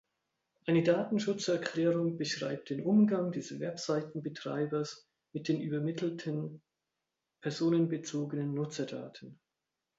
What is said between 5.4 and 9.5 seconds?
den übermittelten personenbezogenen Nutzerdaten.